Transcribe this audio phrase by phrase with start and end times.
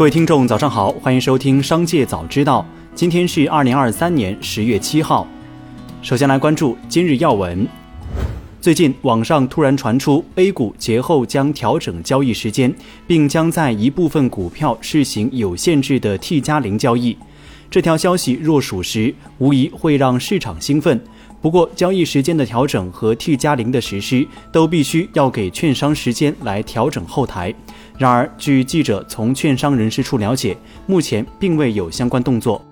[0.00, 2.64] 各位听众，早上好，欢迎收听《商界早知道》。
[2.94, 5.28] 今天是二零二三年十月七号。
[6.00, 7.68] 首先来关注今日要闻。
[8.62, 12.74] 最近网上突然传出 A 股节后将调整交易时间，
[13.06, 17.14] 并将在一部分股票试行有限制的 T 加零交易。
[17.70, 20.98] 这条消息若属实，无疑会让市场兴奋。
[21.42, 27.54] 不过，交易时间的调整和 T 加零的实施都必须要给券商时间来调整后台。
[28.00, 32.64] 然而，据记者从券商人士处了解，目前并未有相关动作。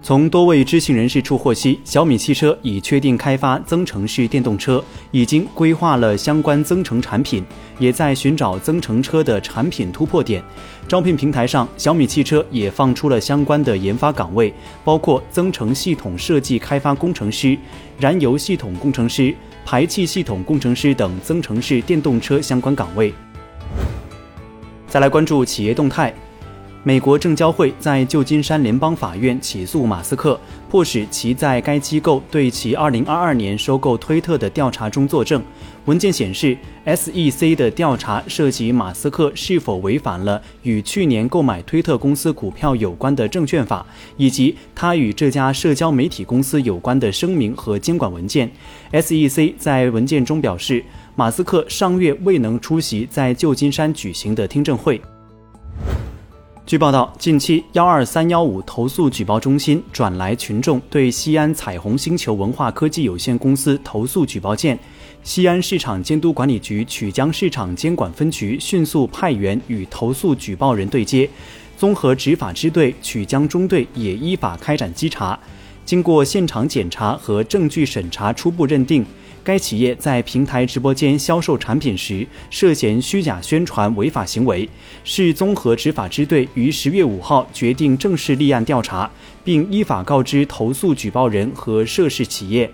[0.00, 7.44] 从多位知情人士处获悉，小米汽车已确定开发增程式电动车，已经规划了相关增程产品，
[7.78, 10.42] 也在寻找增程车的产品突破点。
[10.88, 17.58] 招聘平台上，小米汽车也放出了相关的研发岗位，包括增程系统设计开发工程师、
[17.98, 19.34] 燃油系统工程师、
[19.66, 23.12] 排气系统工程师等增程式电动车相关岗位。
[24.88, 26.14] 再来关注企业动态。
[26.86, 30.38] 美国证交会在旧金山联邦法院起诉马斯克，
[30.70, 35.42] 迫使其在该机构对其2022年收购推特的调查中作证。
[35.86, 43.84] 文件显示，SEC 的调查涉及马斯克是否违反了与去年购买推特公司股票有关的证券法，
[44.16, 48.48] 以及他与这家社交媒体公司有关的声明和监管文件。
[48.92, 50.84] SEC 在文件中表示，
[51.16, 55.02] 马斯克上月未能出席在旧金山举行的听证会。
[56.66, 64.76] 据报道，近期幺二三幺五投诉举报中心转来群众对西安彩虹星球文化科技有限公司投诉举报件，
[65.22, 71.30] 西安市场监督管理局曲江市场监管分局迅速派员与投诉举报人对接，
[71.78, 75.38] 综合执法支队曲江中队也依法开展稽查，
[75.84, 79.06] 经过现场检查和证据审查，初步认定。
[79.46, 84.68] 该企业在平台直播间销售产品时涉嫌虚假宣传违法行为，
[85.04, 89.08] 市综合执法支队于十月五号决定正式立案调查，
[89.44, 92.68] 并依法告知投诉举报人和涉事企业。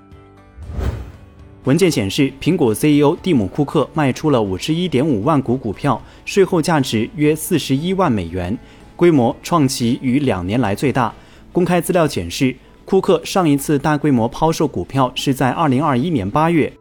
[1.65, 8.57] 文件显示，苹果 CEO 蒂姆·库克卖出了五十一点五万股股票，税后价值约四十一万美元，
[8.97, 11.13] 规模创其逾两年来最大。
[11.53, 12.57] 公开资料显示。
[12.85, 16.73] 库克上一次大规模抛售股票是在二零二一年八月。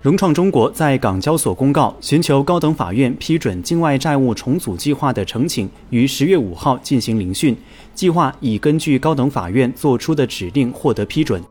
[0.00, 7.56] 融创中国在港交所公告，寻求高等法院批准境外债务重组计划的呈请，于十月五号进行聆讯，
[7.94, 11.42] 计划已根据高等法院作出的指令获得批准。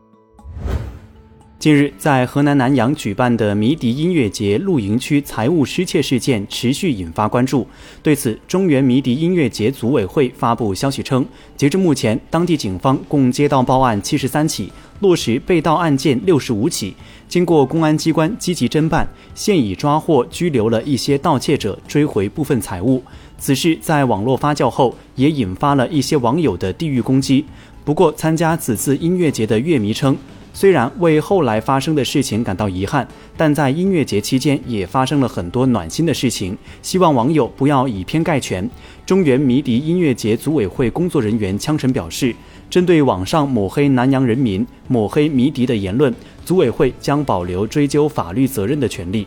[1.56, 7.66] 近日，在河南南阳举办的迷笛音乐节露营区财物失窃事件持续引发关注。
[8.02, 11.24] 对此，中原迷笛音乐节组委会发布消息称，
[11.56, 14.70] 截至目前，当地警方共接到报案七十三起，
[15.00, 16.94] 落实被盗案件六十五起。
[17.28, 23.02] 经过公安机关积极侦办，现已抓获拘留了一些盗窃者，追回部分财物。
[23.38, 27.46] 此事在网络发酵后，也引发了一些网友的地域攻击。
[27.86, 30.14] 不过，参加此次音乐节的乐迷称。
[30.56, 33.06] 虽然为后来发生的事情感到遗憾，
[33.36, 36.56] 但在音乐节期间也发生了很多暖心的事情。
[36.80, 38.70] 希望网友不要以偏概全。
[39.04, 42.32] 中原迷笛音乐节组委会工作人员枪神表示，
[42.70, 49.26] 针对网上抹黑南阳人民、抹黑迷笛的言论，组委会将保留追究法律责任的权利。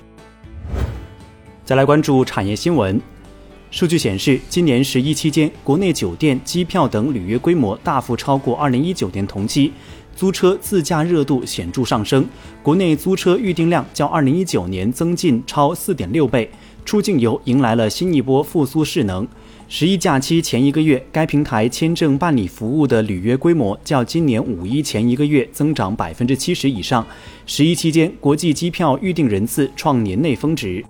[1.66, 3.00] 再来关注产业新闻。
[3.70, 9.74] 数据显示，今年十一期间，国内酒店、机票等履约规模大幅超过二零一九年同期。
[10.17, 12.25] 租车自驾热度显著上升，
[12.63, 16.50] 国内租车预订量较二零一九年增进超四点六倍，
[16.83, 19.28] 出境游迎来了新一波复苏势能。
[19.69, 27.05] 十一假期前一个月，该平台签证办理服务的履约规模较今年五一前一个月增长百分之七十以上。
[27.45, 30.84] 十一期间，国际机票预订人次创年内峰值。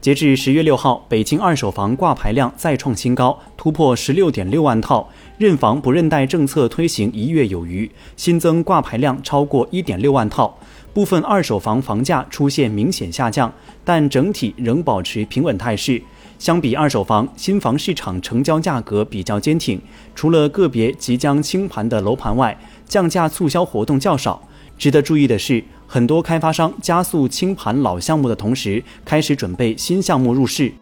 [0.00, 5.08] 截至十月六号，北京二手房挂牌量再创新高，突破十六点六万套。
[5.38, 10.56] 认房不认贷政策推行一月有余，新增挂牌量超过一点六万套。
[10.94, 13.52] 部分二手房房价出现明显下降，
[13.84, 16.00] 但整体仍保持平稳态势。
[16.38, 19.80] 相比二手房，新房市场成交价格比较坚挺，
[20.14, 22.56] 除了个别即将清盘的楼盘外，
[22.86, 24.40] 降价促销活动较少。
[24.78, 30.72] 值得注意的是，很多开发商加速清盘老项目的同时，开始准备新项目入市。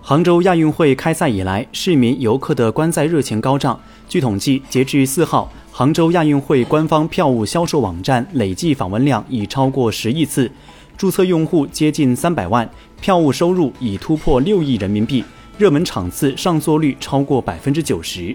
[0.00, 3.78] 杭州亚运会开赛以来，市民游客的观赛热情高涨。
[4.08, 10.50] 据统计，截至四号，杭州亚运会官方票务销售网站累计访问量已超过十亿次，
[10.96, 12.66] 注册用户接近三百万，
[13.00, 15.24] 票务收入已突破六亿人民币，
[15.58, 18.34] 热门场次上座率超过百分之九十。